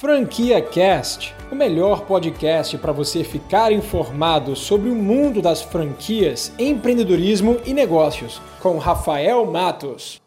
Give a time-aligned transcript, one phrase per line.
[0.00, 7.58] Franquia Cast, o melhor podcast para você ficar informado sobre o mundo das franquias, empreendedorismo
[7.66, 10.18] e negócios, com Rafael Matos.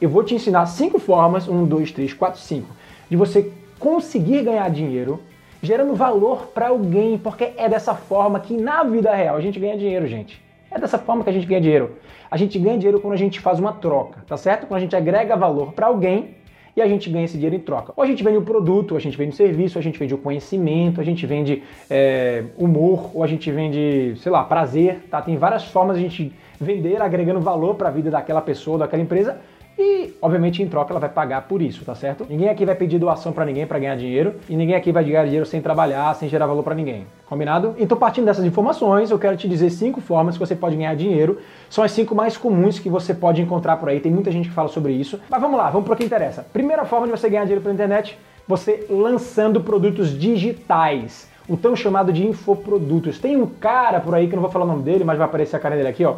[0.00, 2.68] Eu vou te ensinar cinco formas, um, dois, três, quatro, cinco,
[3.10, 5.20] de você conseguir ganhar dinheiro
[5.60, 9.76] gerando valor para alguém, porque é dessa forma que na vida real a gente ganha
[9.76, 10.40] dinheiro, gente.
[10.70, 11.96] É dessa forma que a gente ganha dinheiro.
[12.30, 14.68] A gente ganha dinheiro quando a gente faz uma troca, tá certo?
[14.68, 16.43] Quando a gente agrega valor para alguém
[16.76, 17.92] e a gente ganha esse dinheiro em troca.
[17.96, 20.18] Ou a gente vende o produto, a gente vende o serviço, a gente vende o
[20.18, 25.22] conhecimento, a gente vende é, humor, ou a gente vende, sei lá, prazer, tá?
[25.22, 29.02] Tem várias formas de a gente vender agregando valor para a vida daquela pessoa, daquela
[29.02, 29.38] empresa,
[29.78, 32.24] e, obviamente, em troca ela vai pagar por isso, tá certo?
[32.28, 35.24] Ninguém aqui vai pedir doação para ninguém para ganhar dinheiro e ninguém aqui vai ganhar
[35.24, 37.06] dinheiro sem trabalhar, sem gerar valor para ninguém.
[37.26, 37.74] Combinado?
[37.78, 41.38] Então, partindo dessas informações, eu quero te dizer cinco formas que você pode ganhar dinheiro.
[41.68, 43.98] São as cinco mais comuns que você pode encontrar por aí.
[43.98, 45.20] Tem muita gente que fala sobre isso.
[45.28, 46.46] Mas vamos lá, vamos para o que interessa.
[46.52, 52.12] Primeira forma de você ganhar dinheiro pela internet, você lançando produtos digitais o tão chamado
[52.12, 53.18] de infoprodutos.
[53.18, 55.26] Tem um cara por aí que eu não vou falar o nome dele, mas vai
[55.26, 56.16] aparecer a cara dele aqui, ó.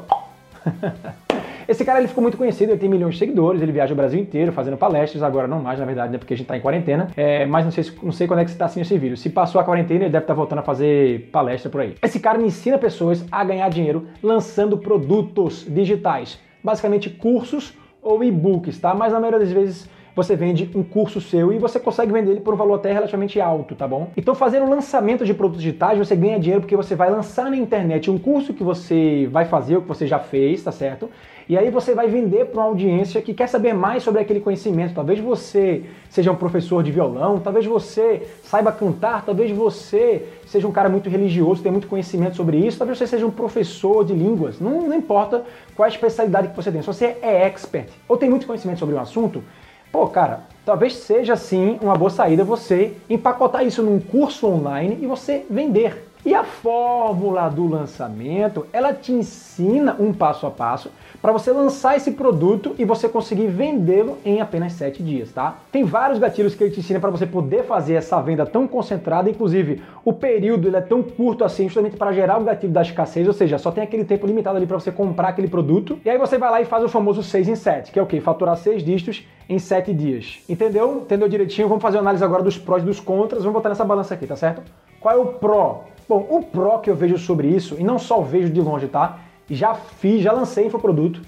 [1.68, 4.20] Esse cara ele ficou muito conhecido, ele tem milhões de seguidores, ele viaja o Brasil
[4.20, 7.08] inteiro fazendo palestras, agora não mais, na verdade, né, porque a gente está em quarentena.
[7.16, 9.16] É, mas não sei, não sei quando é que você está assistindo esse vídeo.
[9.16, 11.94] Se passou a quarentena, ele deve estar tá voltando a fazer palestra por aí.
[12.02, 18.94] Esse cara ensina pessoas a ganhar dinheiro lançando produtos digitais, basicamente cursos ou e-books, tá?
[18.94, 22.40] Mas na maioria das vezes você vende um curso seu e você consegue vender ele
[22.40, 24.08] por um valor até relativamente alto, tá bom?
[24.16, 28.10] Então, fazendo lançamento de produtos digitais, você ganha dinheiro porque você vai lançar na internet
[28.10, 31.10] um curso que você vai fazer, o que você já fez, tá certo?
[31.46, 34.94] E aí você vai vender para uma audiência que quer saber mais sobre aquele conhecimento.
[34.94, 40.72] Talvez você seja um professor de violão, talvez você saiba cantar, talvez você seja um
[40.72, 44.58] cara muito religioso, tem muito conhecimento sobre isso, talvez você seja um professor de línguas.
[44.58, 45.44] Não, não importa
[45.76, 46.80] qual a especialidade que você tem.
[46.80, 49.44] Se você é expert ou tem muito conhecimento sobre um assunto,
[49.92, 55.06] Pô, cara, talvez seja sim uma boa saída você empacotar isso num curso online e
[55.06, 56.06] você vender.
[56.26, 60.90] E a fórmula do lançamento, ela te ensina um passo a passo
[61.22, 65.58] para você lançar esse produto e você conseguir vendê-lo em apenas 7 dias, tá?
[65.70, 69.30] Tem vários gatilhos que ele te ensina para você poder fazer essa venda tão concentrada,
[69.30, 73.28] inclusive o período ele é tão curto assim, justamente para gerar o gatilho da escassez,
[73.28, 75.96] ou seja, só tem aquele tempo limitado ali para você comprar aquele produto.
[76.04, 78.06] E aí você vai lá e faz o famoso 6 em 7, que é o
[78.06, 78.20] quê?
[78.20, 80.40] Faturar 6 dígitos em 7 dias.
[80.56, 81.02] Entendeu?
[81.02, 81.68] Entendeu direitinho?
[81.68, 84.26] Vamos fazer uma análise agora dos prós e dos contras, vamos botar nessa balança aqui,
[84.26, 84.62] tá certo?
[84.98, 85.84] Qual é o pró?
[86.08, 89.18] Bom, o pró que eu vejo sobre isso, e não só vejo de longe, tá?
[89.50, 91.20] Já fiz, já lancei infoproduto.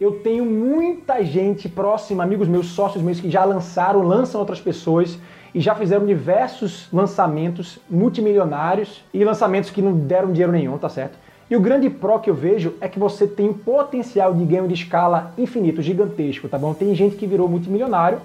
[0.00, 5.18] Eu tenho muita gente próxima, amigos meus, sócios meus, que já lançaram, lançam outras pessoas
[5.54, 11.18] e já fizeram diversos lançamentos multimilionários e lançamentos que não deram dinheiro nenhum, tá certo?
[11.50, 14.66] E o grande pró que eu vejo é que você tem um potencial de ganho
[14.66, 16.72] de escala infinito, gigantesco, tá bom?
[16.72, 18.20] Tem gente que virou multimilionário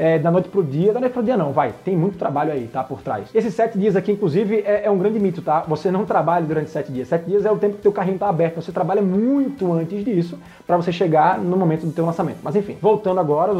[0.00, 2.66] é, da noite pro dia, da noite pro dia não, vai, tem muito trabalho aí,
[2.72, 3.28] tá, por trás.
[3.34, 5.62] Esses sete dias aqui, inclusive, é, é um grande mito, tá?
[5.68, 7.06] Você não trabalha durante sete dias.
[7.06, 10.38] Sete dias é o tempo que teu carrinho tá aberto, você trabalha muito antes disso
[10.66, 12.38] para você chegar no momento do teu lançamento.
[12.42, 13.52] Mas enfim, voltando agora,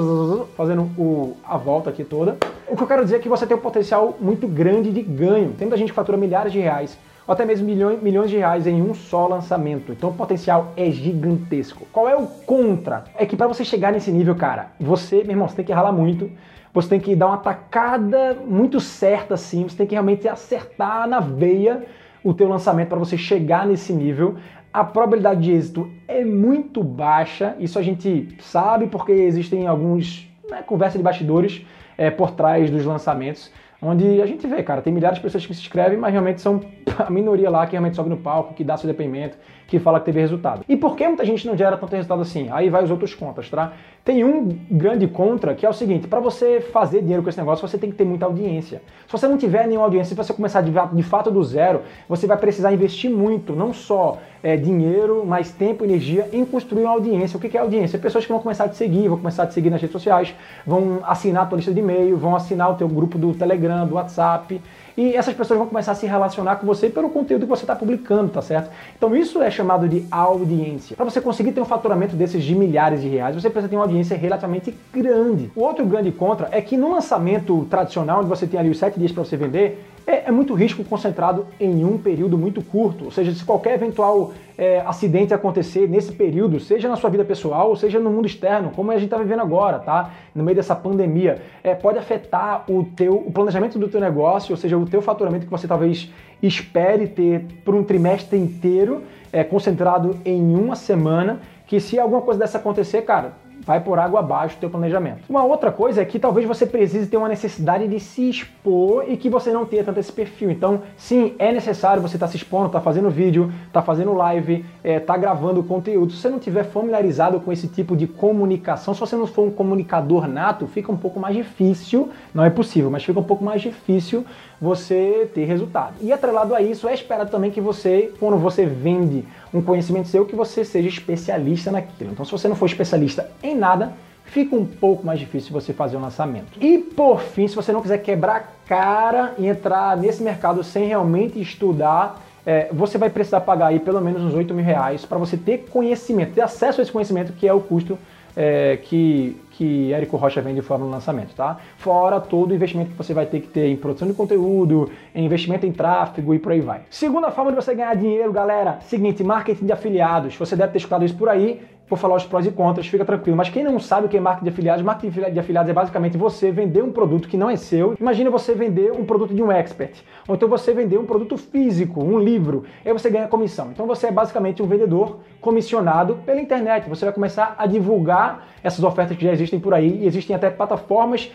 [0.57, 3.55] fazendo o, a volta aqui toda, o que eu quero dizer é que você tem
[3.55, 5.51] um potencial muito grande de ganho.
[5.59, 6.97] Tem muita gente que fatura milhares de reais
[7.31, 9.93] ou até mesmo milhões, milhões de reais em um só lançamento.
[9.93, 11.87] Então o potencial é gigantesco.
[11.93, 13.05] Qual é o contra?
[13.15, 15.93] É que para você chegar nesse nível, cara, você, meu irmão, você tem que ralar
[15.93, 16.29] muito.
[16.75, 21.21] Você tem que dar uma tacada muito certa assim, você tem que realmente acertar na
[21.21, 21.85] veia
[22.25, 24.35] o teu lançamento para você chegar nesse nível.
[24.73, 30.63] A probabilidade de êxito é muito baixa, isso a gente sabe porque existem alguns né,
[30.67, 31.65] conversa de bastidores
[31.97, 33.53] é, por trás dos lançamentos
[33.83, 36.61] onde a gente vê, cara, tem milhares de pessoas que se inscrevem, mas realmente são
[36.99, 39.37] a minoria lá que realmente sobe no palco, que dá seu depoimento,
[39.71, 40.65] que fala que teve resultado.
[40.69, 42.49] E por que muita gente não gera tanto resultado assim?
[42.51, 43.73] Aí vai os outros contras, tá?
[44.05, 47.67] Tem um grande contra que é o seguinte: para você fazer dinheiro com esse negócio,
[47.67, 48.83] você tem que ter muita audiência.
[49.07, 52.37] Se você não tiver nenhuma audiência, se você começar de, fato do zero, você vai
[52.37, 57.37] precisar investir muito, não só é, dinheiro, mas tempo e energia em construir uma audiência.
[57.37, 57.97] O que é audiência?
[57.97, 60.35] Pessoas que vão começar a te seguir, vão começar a te seguir nas redes sociais,
[60.67, 63.95] vão assinar a tua lista de e-mail, vão assinar o teu grupo do Telegram, do
[63.95, 64.61] WhatsApp.
[64.97, 67.75] E essas pessoas vão começar a se relacionar com você pelo conteúdo que você está
[67.75, 68.71] publicando, tá certo?
[68.97, 70.97] Então isso é chamado de audiência.
[70.97, 73.85] Para você conseguir ter um faturamento desses de milhares de reais, você precisa ter uma
[73.85, 75.51] audiência relativamente grande.
[75.55, 78.99] O outro grande contra é que no lançamento tradicional, onde você tem ali os sete
[78.99, 83.05] dias para você vender, é, é, muito risco concentrado em um período muito curto.
[83.05, 87.69] Ou seja, se qualquer eventual é, acidente acontecer nesse período, seja na sua vida pessoal,
[87.69, 90.11] ou seja no mundo externo, como a gente está vivendo agora, tá?
[90.35, 94.57] No meio dessa pandemia, é, pode afetar o teu o planejamento do teu negócio, ou
[94.57, 96.11] seja, o teu faturamento que você talvez
[96.43, 99.03] espere ter por um trimestre inteiro,
[99.33, 103.35] é, concentrado em uma semana, que se alguma coisa dessa acontecer, cara,
[103.65, 105.23] vai por água abaixo o teu planejamento.
[105.29, 109.17] Uma outra coisa é que talvez você precise ter uma necessidade de se expor e
[109.17, 110.51] que você não tenha tanto esse perfil.
[110.51, 113.83] Então, sim, é necessário você estar tá se expondo, estar tá fazendo vídeo, estar tá
[113.83, 116.13] fazendo live, estar tá gravando conteúdo.
[116.13, 119.51] Se você não tiver familiarizado com esse tipo de comunicação, se você não for um
[119.51, 123.61] comunicador nato, fica um pouco mais difícil, não é possível, mas fica um pouco mais
[123.61, 124.25] difícil
[124.61, 125.95] você ter resultado.
[126.01, 129.25] E atrelado a isso, é esperado também que você, quando você vende
[129.55, 132.13] um conhecimento seu, que você seja especialista naquilo.
[132.13, 135.97] Então, se você não for especialista em nada, fica um pouco mais difícil você fazer
[135.97, 136.59] um lançamento.
[136.61, 141.41] E por fim, se você não quiser quebrar cara e entrar nesse mercado sem realmente
[141.41, 145.37] estudar, é, você vai precisar pagar aí pelo menos uns 8 mil reais para você
[145.37, 147.99] ter conhecimento, ter acesso a esse conhecimento que é o custo
[148.37, 151.59] é, que, que Érico Rocha vende fora no lançamento, tá?
[151.77, 155.25] Fora todo o investimento que você vai ter que ter em produção de conteúdo, em
[155.25, 156.83] investimento em tráfego e por aí vai.
[156.91, 160.37] Segunda forma de você ganhar dinheiro, galera, seguinte, marketing de afiliados.
[160.37, 163.37] Você deve ter escutado isso por aí, vou falar os prós e contras, fica tranquilo.
[163.37, 166.17] Mas quem não sabe o que é marketing de afiliados, marketing de afiliados é basicamente
[166.17, 167.97] você vender um produto que não é seu.
[168.01, 172.03] Imagina você vender um produto de um expert, ou então você vender um produto físico,
[172.03, 173.71] um livro, aí você ganha comissão.
[173.73, 176.89] Então você é basicamente um vendedor comissionado pela internet.
[176.89, 180.49] Você vai começar a divulgar essas ofertas que já existem por aí, e existem até
[180.49, 181.33] plataformas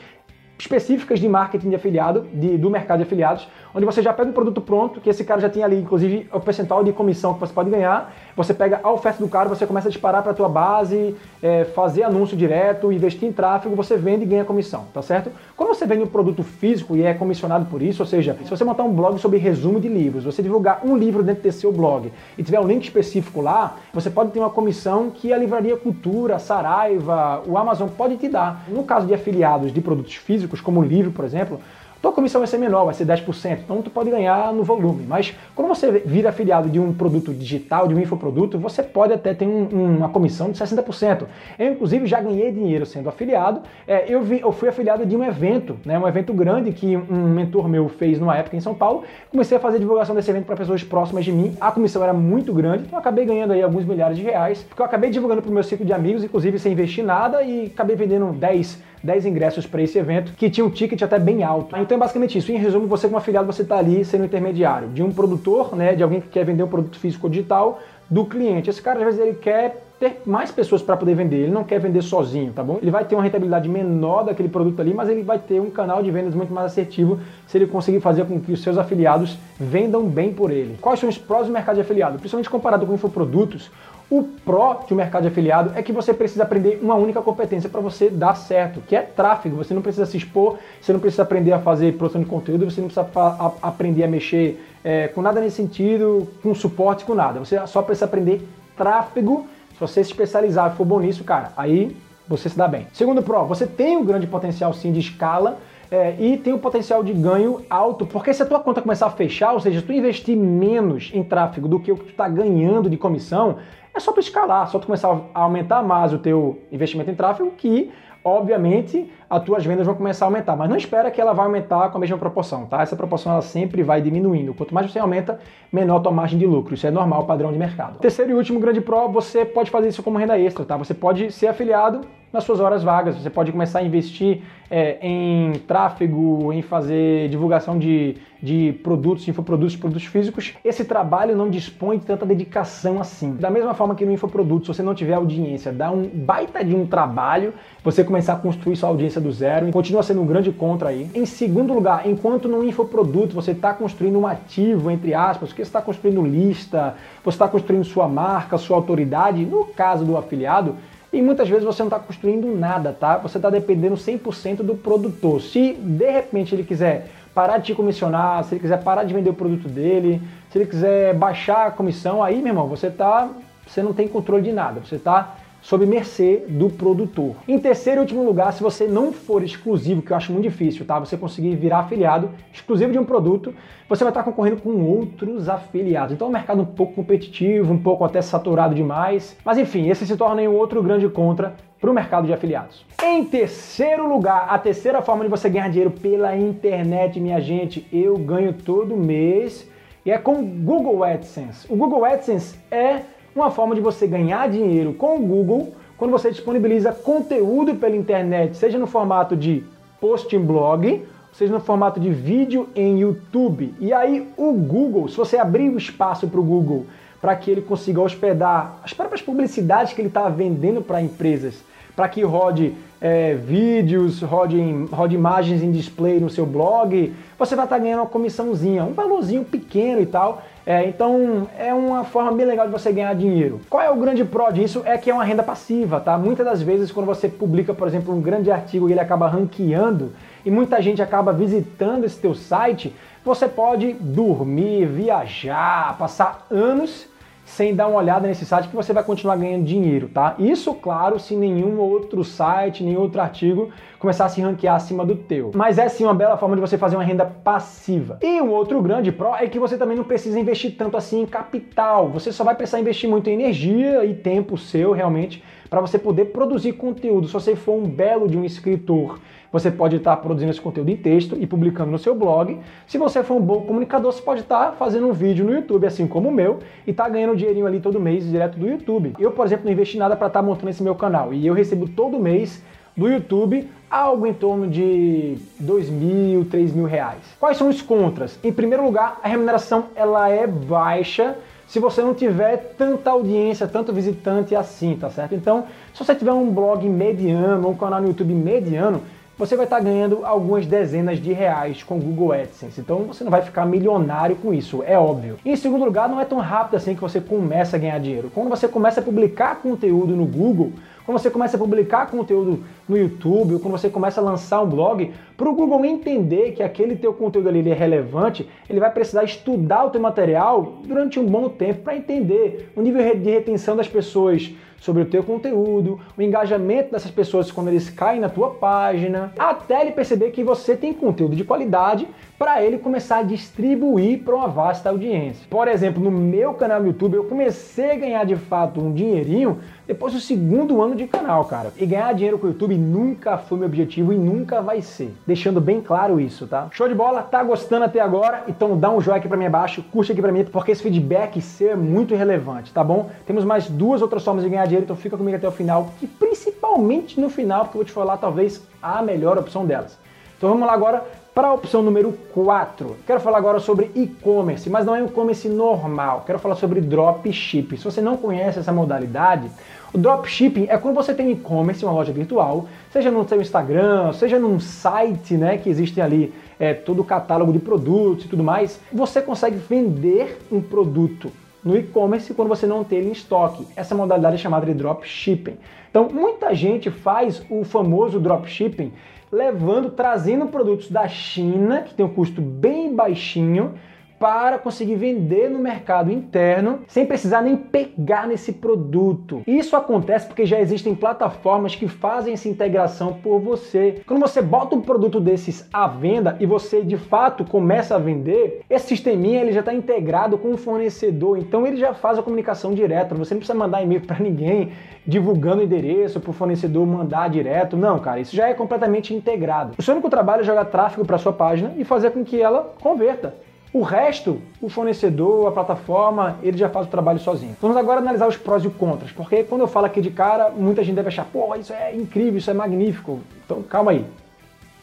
[0.57, 4.33] específicas de marketing de afiliado, de, do mercado de afiliados, onde você já pega um
[4.33, 7.53] produto pronto, que esse cara já tem ali, inclusive, o percentual de comissão que você
[7.53, 8.15] pode ganhar.
[8.37, 11.65] Você pega a oferta do cara, você começa a disparar para a tua base, é,
[11.65, 15.29] fazer anúncio direto, investir em tráfego, você vende e ganha comissão, tá certo?
[15.57, 18.63] Quando você vende um produto físico e é comissionado por isso, ou seja, se você
[18.63, 22.11] montar um blog sobre resumo de livros, você divulgar um livro dentro desse seu blog
[22.37, 26.39] e tiver um link específico lá, você pode ter uma comissão que a Livraria Cultura,
[26.39, 28.63] Saraiva, o Amazon pode te dar.
[28.69, 31.59] No caso de afiliados de produtos físicos, como o livro, por exemplo,
[32.05, 35.05] tua comissão vai ser menor, vai ser 10%, então tu pode ganhar no volume.
[35.07, 39.33] Mas quando você vira afiliado de um produto digital, de um infoproduto, você pode até
[39.33, 41.23] ter um, uma comissão de 60%.
[41.57, 43.61] Eu, inclusive, já ganhei dinheiro sendo afiliado.
[43.87, 47.29] É, eu, vi, eu fui afiliado de um evento, né, um evento grande que um
[47.29, 49.03] mentor meu fez numa época em São Paulo.
[49.31, 51.57] Comecei a fazer divulgação desse evento para pessoas próximas de mim.
[51.59, 54.79] A comissão era muito grande, então eu acabei ganhando aí alguns milhares de reais, porque
[54.79, 57.95] eu acabei divulgando para o meu ciclo de amigos, inclusive sem investir nada, e acabei
[57.95, 61.77] vendendo 10 10 ingressos para esse evento, que tinha um ticket até bem alto.
[61.77, 62.51] Então é basicamente isso.
[62.51, 66.03] Em resumo, você como afiliado, você está ali sendo intermediário de um produtor, né, de
[66.03, 67.79] alguém que quer vender um produto físico ou digital,
[68.09, 68.69] do cliente.
[68.69, 71.37] Esse cara, às vezes, ele quer ter mais pessoas para poder vender.
[71.37, 72.77] Ele não quer vender sozinho, tá bom?
[72.81, 76.03] Ele vai ter uma rentabilidade menor daquele produto ali, mas ele vai ter um canal
[76.03, 80.05] de vendas muito mais assertivo se ele conseguir fazer com que os seus afiliados vendam
[80.05, 80.77] bem por ele.
[80.79, 82.19] Quais são os prós do mercado de afiliado?
[82.19, 83.71] Principalmente comparado com infoprodutos,
[84.09, 87.67] o pró de um mercado de afiliado é que você precisa aprender uma única competência
[87.67, 89.55] para você dar certo, que é tráfego.
[89.57, 92.79] Você não precisa se expor, você não precisa aprender a fazer produção de conteúdo, você
[92.79, 97.39] não precisa a, aprender a mexer é, com nada nesse sentido, com suporte, com nada.
[97.39, 98.47] Você só precisa aprender
[98.77, 99.47] tráfego.
[99.75, 101.95] Se você se especializar e for bom nisso, cara, aí
[102.27, 102.87] você se dá bem.
[102.93, 105.59] Segundo pró, você tem um grande potencial sim de escala,
[105.91, 109.11] é, e tem um potencial de ganho alto, porque se a tua conta começar a
[109.11, 112.27] fechar, ou seja, se tu investir menos em tráfego do que o que tu está
[112.27, 113.57] ganhando de comissão,
[113.93, 117.51] é só tu escalar, só tu começar a aumentar mais o teu investimento em tráfego
[117.51, 117.91] que
[118.25, 121.89] obviamente as tuas vendas vão começar a aumentar, mas não espera que ela vai aumentar
[121.89, 122.81] com a mesma proporção, tá?
[122.81, 124.53] Essa proporção ela sempre vai diminuindo.
[124.53, 125.39] Quanto mais você aumenta,
[125.71, 126.73] menor a tua margem de lucro.
[126.73, 127.99] Isso é normal, padrão de mercado.
[127.99, 130.75] Terceiro e último grande pro, você pode fazer isso como renda extra, tá?
[130.75, 132.01] Você pode ser afiliado
[132.35, 133.15] nas suas horas vagas.
[133.15, 139.75] Você pode começar a investir é, em tráfego, em fazer divulgação de, de produtos, infoprodutos,
[139.75, 140.53] produtos físicos.
[140.63, 143.35] Esse trabalho não dispõe de tanta dedicação assim.
[143.35, 146.75] Da mesma forma que no infoproduto, se você não tiver audiência, dá um baita de
[146.75, 149.71] um trabalho você começar a construir sua audiência do zero.
[149.71, 151.09] Continua sendo um grande contra aí.
[151.15, 155.69] Em segundo lugar, enquanto no infoproduto você está construindo um ativo, entre aspas, que você
[155.69, 160.75] está construindo lista, você está construindo sua marca, sua autoridade, no caso do afiliado,
[161.15, 163.17] e muitas vezes você não está construindo nada, tá?
[163.19, 165.41] Você está dependendo 100% do produtor.
[165.41, 169.29] Se de repente ele quiser parar de te comissionar, se ele quiser parar de vender
[169.29, 173.29] o produto dele, se ele quiser baixar a comissão, aí, meu irmão, você tá,
[173.65, 174.81] você não tem controle de nada.
[174.81, 177.37] Você está sob mercê do produtor.
[177.47, 180.85] Em terceiro e último lugar, se você não for exclusivo, que eu acho muito difícil,
[180.85, 180.99] tá?
[180.99, 183.51] Você conseguir virar afiliado exclusivo de um produto,
[183.89, 186.13] você vai estar concorrendo com outros afiliados.
[186.13, 189.35] Então é um mercado um pouco competitivo, um pouco até saturado demais.
[189.43, 192.85] Mas enfim, esse se torna um outro grande contra para o mercado de afiliados.
[193.03, 198.15] Em terceiro lugar, a terceira forma de você ganhar dinheiro pela internet, minha gente, eu
[198.19, 199.67] ganho todo mês
[200.05, 201.65] e é com Google AdSense.
[201.67, 203.01] O Google AdSense é
[203.35, 208.55] uma forma de você ganhar dinheiro com o Google quando você disponibiliza conteúdo pela internet,
[208.55, 209.63] seja no formato de
[209.99, 213.73] post em blog, seja no formato de vídeo em YouTube.
[213.79, 216.85] E aí o Google, se você abrir o espaço para o Google
[217.21, 221.63] para que ele consiga hospedar as próprias publicidades que ele está vendendo para empresas
[221.95, 224.59] para que rode é, vídeos, rode,
[224.91, 228.93] rode imagens em display no seu blog, você vai estar tá ganhando uma comissãozinha, um
[228.93, 230.41] valorzinho pequeno e tal.
[230.65, 233.61] É, então é uma forma bem legal de você ganhar dinheiro.
[233.69, 234.81] Qual é o grande pró disso?
[234.83, 236.17] É que é uma renda passiva, tá?
[236.17, 240.11] Muitas das vezes quando você publica, por exemplo, um grande artigo e ele acaba ranqueando
[240.43, 247.07] e muita gente acaba visitando esse teu site, você pode dormir, viajar, passar anos
[247.45, 250.35] sem dar uma olhada nesse site que você vai continuar ganhando dinheiro, tá?
[250.39, 255.15] Isso, claro, se nenhum outro site, nenhum outro artigo começar a se ranquear acima do
[255.15, 255.51] teu.
[255.53, 258.17] Mas é sim uma bela forma de você fazer uma renda passiva.
[258.21, 261.25] E um outro grande pró é que você também não precisa investir tanto assim em
[261.25, 262.09] capital.
[262.09, 266.25] Você só vai precisar investir muito em energia e tempo seu realmente para você poder
[266.25, 267.27] produzir conteúdo.
[267.27, 269.19] Se você for um belo de um escritor
[269.55, 272.59] você pode estar produzindo esse conteúdo em texto e publicando no seu blog.
[272.85, 276.05] Se você for um bom comunicador, você pode estar fazendo um vídeo no YouTube, assim
[276.05, 279.13] como o meu, e estar tá ganhando um dinheirinho ali todo mês direto do YouTube.
[279.17, 281.53] Eu, por exemplo, não investi nada para estar tá montando esse meu canal e eu
[281.53, 282.61] recebo todo mês
[282.97, 287.21] do YouTube algo em torno de dois mil, três mil reais.
[287.39, 288.37] Quais são os contras?
[288.43, 293.91] Em primeiro lugar, a remuneração ela é baixa se você não tiver tanta audiência, tanto
[293.91, 295.33] visitante assim, tá certo?
[295.33, 299.01] Então, se você tiver um blog mediano, um canal no YouTube mediano,
[299.37, 302.79] você vai estar ganhando algumas dezenas de reais com Google AdSense.
[302.79, 305.37] Então você não vai ficar milionário com isso, é óbvio.
[305.43, 308.31] E em segundo lugar, não é tão rápido assim que você começa a ganhar dinheiro.
[308.33, 310.71] Quando você começa a publicar conteúdo no Google,
[311.05, 314.67] quando você começa a publicar conteúdo no YouTube, ou quando você começa a lançar um
[314.67, 319.23] blog, para o Google entender que aquele teu conteúdo ali é relevante, ele vai precisar
[319.23, 323.87] estudar o teu material durante um bom tempo para entender o nível de retenção das
[323.87, 329.33] pessoas sobre o teu conteúdo, o engajamento dessas pessoas quando eles caem na tua página,
[329.37, 334.35] até ele perceber que você tem conteúdo de qualidade para ele começar a distribuir para
[334.35, 335.47] uma vasta audiência.
[335.49, 339.59] Por exemplo, no meu canal no YouTube eu comecei a ganhar de fato um dinheirinho
[339.87, 341.71] depois do segundo ano de canal, cara.
[341.77, 345.13] E ganhar dinheiro com o YouTube nunca foi meu objetivo e nunca vai ser.
[345.25, 346.67] Deixando bem claro isso, tá?
[346.71, 347.23] Show de bola?
[347.23, 348.43] Tá gostando até agora?
[348.47, 351.41] Então dá um joinha aqui para mim abaixo, curte aqui para mim, porque esse feedback
[351.41, 353.09] seu é muito relevante, tá bom?
[353.25, 356.05] Temos mais duas outras formas de ganhar dinheiro, então fica comigo até o final, e
[356.05, 359.97] principalmente no final, porque eu vou te falar talvez a melhor opção delas.
[360.37, 361.03] Então vamos lá agora
[361.35, 366.23] para a opção número 4, quero falar agora sobre e-commerce, mas não é e-commerce normal,
[366.25, 367.75] quero falar sobre dropshipping.
[367.75, 369.51] Se você não conhece essa modalidade,
[369.93, 374.39] o dropshipping é quando você tem e-commerce, uma loja virtual, seja no seu Instagram, seja
[374.39, 378.79] num site, né, que existe ali é, todo o catálogo de produtos e tudo mais,
[378.89, 381.29] você consegue vender um produto
[381.61, 383.67] no e-commerce quando você não tem ele em estoque.
[383.75, 385.57] Essa modalidade é chamada de dropshipping.
[385.89, 388.93] Então, muita gente faz o famoso dropshipping
[389.31, 393.73] levando, trazendo produtos da China, que tem um custo bem baixinho,
[394.19, 399.41] para conseguir vender no mercado interno sem precisar nem pegar nesse produto.
[399.45, 404.01] Isso acontece porque já existem plataformas que fazem essa integração por você.
[404.05, 408.61] Quando você bota um produto desses à venda e você de fato começa a vender,
[408.69, 412.73] esse sisteminha ele já está integrado com o fornecedor, então ele já faz a comunicação
[412.73, 413.15] direta.
[413.15, 414.71] Você não precisa mandar e-mail para ninguém
[415.05, 417.77] divulgando o endereço para o fornecedor mandar direto.
[417.77, 419.73] Não, cara, isso já é completamente integrado.
[419.77, 422.73] O seu único trabalho é jogar tráfego para sua página e fazer com que ela
[422.81, 423.35] converta.
[423.75, 427.57] O resto, o fornecedor, a plataforma, ele já faz o trabalho sozinho.
[427.59, 430.49] Vamos agora analisar os prós e os contras, porque quando eu falo aqui de cara,
[430.49, 433.19] muita gente deve achar, pô, isso é incrível, isso é magnífico.
[433.43, 434.05] Então calma aí.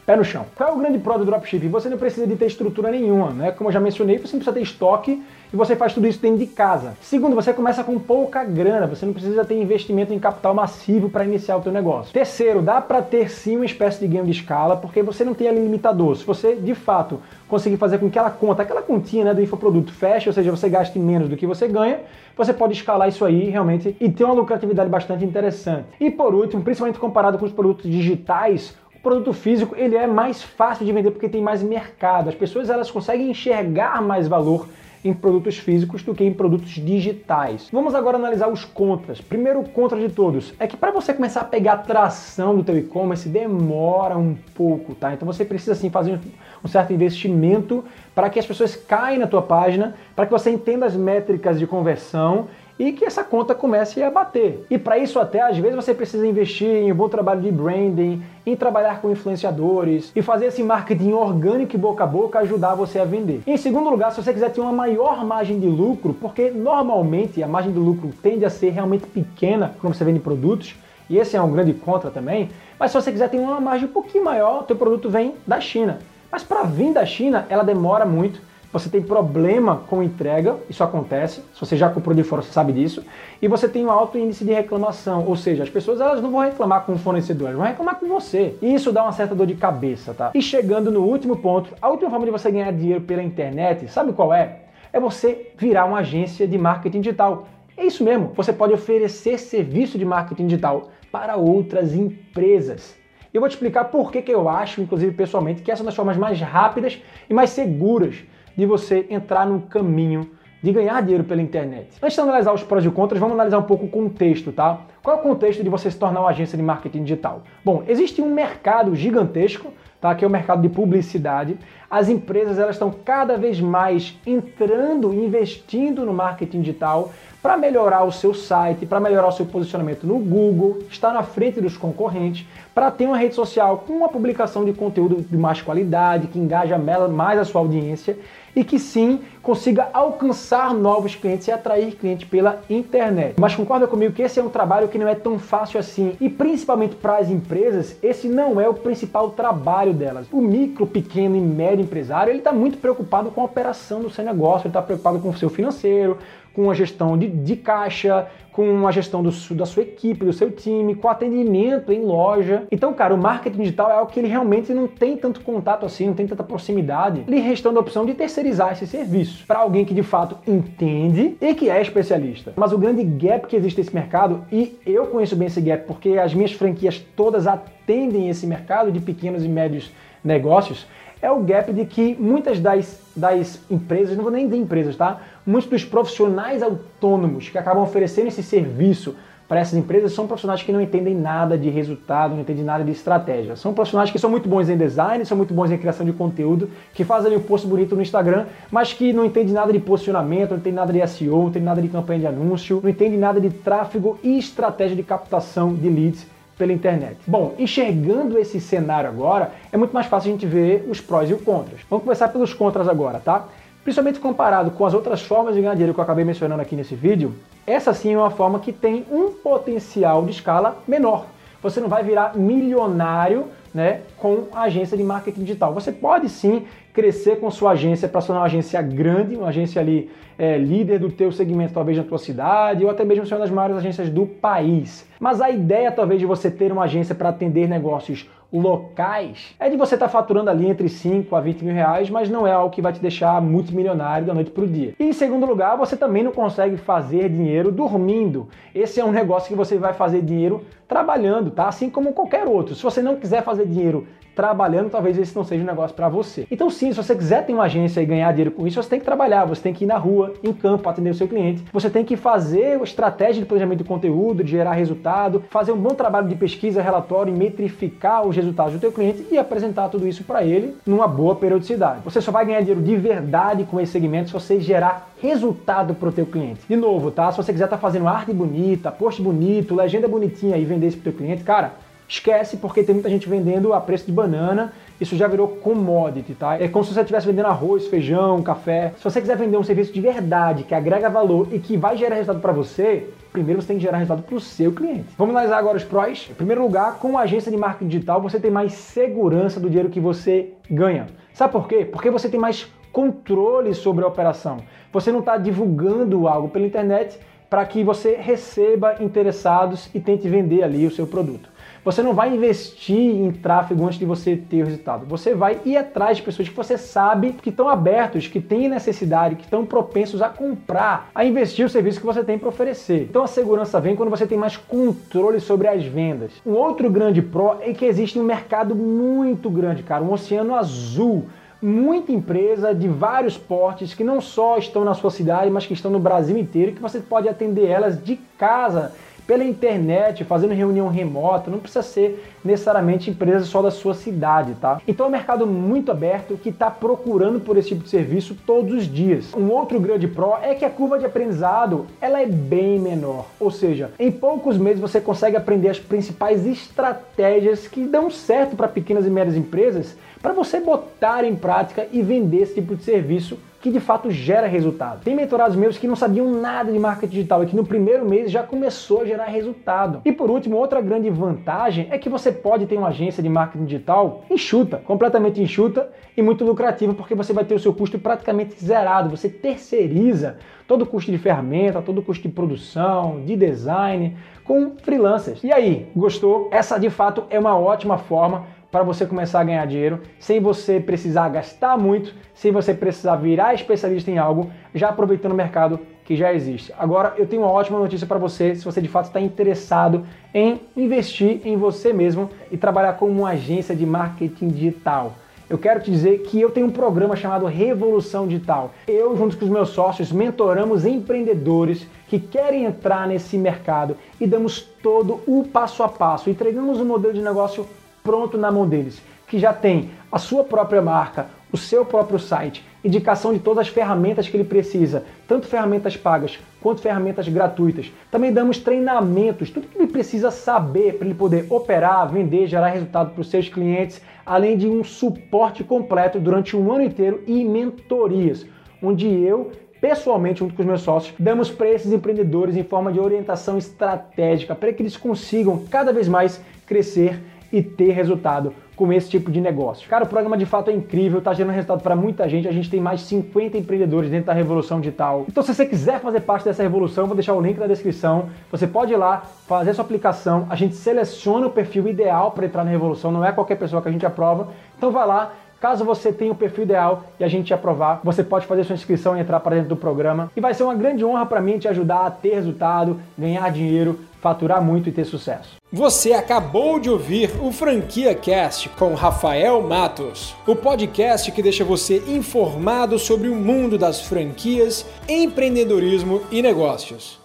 [0.05, 0.45] Pé no chão.
[0.55, 1.69] Qual é o grande pró do dropshipping?
[1.69, 3.51] Você não precisa de ter estrutura nenhuma, né?
[3.51, 6.39] Como eu já mencionei, você não precisa ter estoque e você faz tudo isso dentro
[6.39, 6.97] de casa.
[6.99, 11.23] Segundo, você começa com pouca grana, você não precisa ter investimento em capital massivo para
[11.23, 12.11] iniciar o teu negócio.
[12.11, 15.47] Terceiro, dá para ter sim uma espécie de ganho de escala, porque você não tem
[15.47, 16.17] ali limitador.
[16.17, 19.93] Se você, de fato, conseguir fazer com que aquela conta, aquela continha né, do infoproduto
[19.93, 21.99] feche, ou seja, você gaste menos do que você ganha,
[22.35, 25.85] você pode escalar isso aí realmente e ter uma lucratividade bastante interessante.
[25.99, 30.85] E por último, principalmente comparado com os produtos digitais, produto físico ele é mais fácil
[30.85, 32.29] de vender porque tem mais mercado.
[32.29, 34.67] As pessoas elas conseguem enxergar mais valor
[35.03, 37.67] em produtos físicos do que em produtos digitais.
[37.73, 39.19] Vamos agora analisar os contras.
[39.19, 43.27] Primeiro contra de todos é que para você começar a pegar tração do teu e-commerce
[43.27, 45.13] demora um pouco, tá?
[45.13, 46.17] Então você precisa sim fazer
[46.63, 47.83] um certo investimento
[48.15, 51.67] para que as pessoas caem na tua página, para que você entenda as métricas de
[51.67, 52.47] conversão
[52.87, 54.65] e que essa conta comece a bater.
[54.69, 58.21] E para isso até às vezes você precisa investir em um bom trabalho de branding,
[58.45, 62.99] em trabalhar com influenciadores e fazer esse marketing orgânico e boca a boca ajudar você
[62.99, 63.41] a vender.
[63.47, 67.47] Em segundo lugar, se você quiser ter uma maior margem de lucro, porque normalmente a
[67.47, 70.75] margem de lucro tende a ser realmente pequena quando você vende produtos,
[71.09, 73.91] e esse é um grande contra também, mas se você quiser ter uma margem um
[73.91, 75.99] pouquinho maior, o teu produto vem da China.
[76.29, 78.41] Mas para vir da China, ela demora muito
[78.73, 82.73] você tem problema com entrega, isso acontece, se você já comprou de fora, você sabe
[82.73, 83.05] disso,
[83.39, 86.39] e você tem um alto índice de reclamação, ou seja, as pessoas elas não vão
[86.39, 88.57] reclamar com o fornecedor, elas vão reclamar com você.
[88.63, 90.31] E isso dá uma certa dor de cabeça, tá?
[90.33, 94.11] E chegando no último ponto, a última forma de você ganhar dinheiro pela internet, sabe
[94.11, 94.61] qual é?
[94.91, 97.47] É você virar uma agência de marketing digital.
[97.77, 102.95] É isso mesmo, você pode oferecer serviço de marketing digital para outras empresas.
[103.31, 105.89] Eu vou te explicar por que, que eu acho, inclusive pessoalmente, que essa é uma
[105.89, 106.99] das formas mais rápidas
[107.29, 108.23] e mais seguras
[108.55, 110.29] de você entrar no caminho
[110.63, 111.89] de ganhar dinheiro pela internet.
[112.01, 114.79] Antes de analisar os prós e contras, vamos analisar um pouco o contexto, tá?
[115.03, 117.41] Qual é o contexto de você se tornar uma agência de marketing digital?
[117.65, 120.15] Bom, existe um mercado gigantesco, tá?
[120.15, 121.57] Que é o mercado de publicidade.
[121.91, 128.11] As empresas elas estão cada vez mais entrando, investindo no marketing digital para melhorar o
[128.11, 132.89] seu site, para melhorar o seu posicionamento no Google, estar na frente dos concorrentes, para
[132.89, 137.37] ter uma rede social com uma publicação de conteúdo de mais qualidade, que engaja mais
[137.37, 138.17] a sua audiência
[138.55, 143.35] e que sim consiga alcançar novos clientes e atrair clientes pela internet.
[143.37, 146.29] Mas concorda comigo que esse é um trabalho que não é tão fácil assim e
[146.29, 150.27] principalmente para as empresas, esse não é o principal trabalho delas.
[150.31, 154.23] O micro, pequeno e médio empresário, ele está muito preocupado com a operação do seu
[154.23, 156.17] negócio, ele está preocupado com o seu financeiro,
[156.53, 160.51] com a gestão de, de caixa, com a gestão do, da sua equipe, do seu
[160.51, 162.63] time, com atendimento em loja.
[162.71, 166.05] Então, cara, o marketing digital é algo que ele realmente não tem tanto contato assim,
[166.05, 169.93] não tem tanta proximidade, lhe restando a opção de terceirizar esse serviço para alguém que
[169.93, 172.53] de fato entende e que é especialista.
[172.55, 176.17] Mas o grande gap que existe nesse mercado, e eu conheço bem esse gap porque
[176.19, 179.91] as minhas franquias todas atendem esse mercado de pequenos e médios
[180.23, 180.87] negócios,
[181.23, 185.21] é o gap de que muitas das, das empresas, não vou nem dizer empresas, tá?
[185.45, 189.15] Muitos dos profissionais autônomos que acabam oferecendo esse serviço
[189.47, 192.91] para essas empresas são profissionais que não entendem nada de resultado, não entendem nada de
[192.91, 193.55] estratégia.
[193.55, 196.69] São profissionais que são muito bons em design, são muito bons em criação de conteúdo,
[196.93, 200.51] que fazem ali um post bonito no Instagram, mas que não entendem nada de posicionamento,
[200.51, 203.39] não entendem nada de SEO, não entendem nada de campanha de anúncio, não entendem nada
[203.39, 207.17] de tráfego e estratégia de captação de leads pela internet.
[207.25, 211.33] Bom, enxergando esse cenário agora, é muito mais fácil a gente ver os prós e
[211.33, 211.81] os contras.
[211.89, 213.47] Vamos começar pelos contras agora, tá?
[213.83, 216.95] Principalmente comparado com as outras formas de ganhar dinheiro que eu acabei mencionando aqui nesse
[216.95, 217.35] vídeo,
[217.65, 221.25] essa sim é uma forma que tem um potencial de escala menor.
[221.61, 225.73] Você não vai virar milionário né, com a agência de marketing digital.
[225.73, 230.11] Você pode sim crescer com sua agência para ser uma agência grande, uma agência ali
[230.37, 233.49] é, líder do teu segmento, talvez na tua cidade, ou até mesmo ser uma das
[233.49, 235.07] maiores agências do país.
[235.19, 239.75] Mas a ideia talvez de você ter uma agência para atender negócios locais é de
[239.75, 242.69] você estar tá faturando ali entre 5 a 20 mil reais, mas não é algo
[242.69, 244.93] que vai te deixar multimilionário da noite para o dia.
[244.99, 248.47] E em segundo lugar, você também não consegue fazer dinheiro dormindo.
[248.73, 251.67] Esse é um negócio que você vai fazer dinheiro trabalhando, tá?
[251.67, 252.75] Assim como qualquer outro.
[252.75, 256.47] Se você não quiser fazer dinheiro trabalhando, talvez esse não seja um negócio para você.
[256.49, 258.99] Então, sim, se você quiser ter uma agência e ganhar dinheiro com isso, você tem
[258.99, 261.89] que trabalhar, você tem que ir na rua, em campo, atender o seu cliente, você
[261.89, 266.27] tem que fazer estratégia de planejamento de conteúdo, de gerar resultado, fazer um bom trabalho
[266.27, 270.75] de pesquisa, relatório, metrificar os resultados do teu cliente e apresentar tudo isso para ele
[270.85, 272.01] numa boa periodicidade.
[272.03, 276.09] Você só vai ganhar dinheiro de verdade com esse segmento se você gerar resultado para
[276.09, 276.61] o teu cliente.
[276.67, 277.31] De novo, tá?
[277.31, 280.97] Se você quiser estar tá fazendo arte bonita, post bonito, legenda bonitinha e vender isso
[280.97, 281.73] para o teu cliente, cara,
[282.13, 284.71] Esquece porque tem muita gente vendendo a preço de banana,
[285.01, 286.61] isso já virou commodity, tá?
[286.61, 288.93] É como se você estivesse vendendo arroz, feijão, café.
[288.97, 292.13] Se você quiser vender um serviço de verdade, que agrega valor e que vai gerar
[292.13, 295.07] resultado para você, primeiro você tem que gerar resultado para o seu cliente.
[295.17, 296.27] Vamos analisar agora os prós.
[296.29, 299.89] Em primeiro lugar, com a agência de marketing digital, você tem mais segurança do dinheiro
[299.89, 301.07] que você ganha.
[301.33, 301.83] Sabe por quê?
[301.83, 304.57] Porque você tem mais controle sobre a operação.
[304.91, 310.63] Você não está divulgando algo pela internet para que você receba interessados e tente vender
[310.63, 311.52] ali o seu produto.
[311.83, 315.05] Você não vai investir em tráfego antes de você ter o resultado.
[315.05, 319.35] Você vai ir atrás de pessoas que você sabe que estão abertos, que têm necessidade,
[319.35, 323.07] que estão propensos a comprar, a investir o serviço que você tem para oferecer.
[323.09, 326.31] Então a segurança vem quando você tem mais controle sobre as vendas.
[326.45, 331.25] Um outro grande pró é que existe um mercado muito grande, cara, um oceano azul
[331.61, 335.89] muita empresa de vários portes que não só estão na sua cidade, mas que estão
[335.89, 338.91] no Brasil inteiro que você pode atender elas de casa
[339.25, 344.81] pela internet, fazendo reunião remota, não precisa ser necessariamente empresa só da sua cidade, tá?
[344.87, 348.73] Então é um mercado muito aberto que está procurando por esse tipo de serviço todos
[348.73, 349.33] os dias.
[349.33, 353.51] Um outro grande pró é que a curva de aprendizado ela é bem menor, ou
[353.51, 359.05] seja, em poucos meses você consegue aprender as principais estratégias que dão certo para pequenas
[359.05, 363.71] e médias empresas para você botar em prática e vender esse tipo de serviço que
[363.71, 365.05] de fato gera resultado.
[365.05, 368.29] Tem mentorados meus que não sabiam nada de marketing digital e que no primeiro mês
[368.29, 370.01] já começou a gerar resultado.
[370.03, 373.63] E por último, outra grande vantagem é que você pode ter uma agência de marketing
[373.63, 378.61] digital enxuta, completamente enxuta e muito lucrativa, porque você vai ter o seu custo praticamente
[378.61, 379.09] zerado.
[379.09, 380.35] Você terceiriza
[380.67, 385.41] todo o custo de ferramenta, todo o custo de produção, de design, com freelancers.
[385.41, 386.49] E aí, gostou?
[386.51, 388.43] Essa de fato é uma ótima forma
[388.73, 393.53] para você começar a ganhar dinheiro sem você precisar gastar muito, sem você precisar virar
[393.53, 396.73] especialista em algo, já aproveitando o mercado que já existe.
[396.79, 400.59] Agora, eu tenho uma ótima notícia para você, se você de fato está interessado em
[400.75, 405.13] investir em você mesmo e trabalhar como uma agência de marketing digital.
[405.47, 408.71] Eu quero te dizer que eu tenho um programa chamado Revolução Digital.
[408.87, 414.61] Eu, junto com os meus sócios, mentoramos empreendedores que querem entrar nesse mercado e damos
[414.61, 416.27] todo o passo a passo.
[416.27, 417.67] Entregamos um modelo de negócio
[418.03, 422.65] pronto na mão deles, que já tem a sua própria marca, o seu próprio site,
[422.83, 427.91] indicação de todas as ferramentas que ele precisa, tanto ferramentas pagas quanto ferramentas gratuitas.
[428.11, 433.11] Também damos treinamentos, tudo que ele precisa saber para ele poder operar, vender, gerar resultado
[433.11, 438.45] para os seus clientes, além de um suporte completo durante um ano inteiro e mentorias,
[438.81, 443.01] onde eu pessoalmente, junto com os meus sócios, damos para esses empreendedores em forma de
[443.01, 447.19] orientação estratégica para que eles consigam cada vez mais crescer
[447.53, 449.87] e ter resultado com esse tipo de negócio.
[449.87, 452.47] Cara, o programa de fato é incrível, está gerando resultado para muita gente.
[452.47, 455.25] A gente tem mais de 50 empreendedores dentro da Revolução Digital.
[455.29, 458.29] Então, se você quiser fazer parte dessa revolução, vou deixar o link na descrição.
[458.51, 460.47] Você pode ir lá, fazer sua aplicação.
[460.49, 463.89] A gente seleciona o perfil ideal para entrar na Revolução, não é qualquer pessoa que
[463.89, 464.47] a gente aprova.
[464.75, 465.31] Então, vai lá,
[465.63, 468.75] Caso você tenha o perfil ideal e a gente te aprovar, você pode fazer sua
[468.75, 470.29] inscrição e entrar para dentro do programa.
[470.35, 473.97] E vai ser uma grande honra para mim te ajudar a ter resultado, ganhar dinheiro,
[474.23, 475.57] faturar muito e ter sucesso.
[475.71, 482.01] Você acabou de ouvir o Franquia Cast com Rafael Matos, o podcast que deixa você
[482.07, 487.22] informado sobre o mundo das franquias, empreendedorismo e negócios.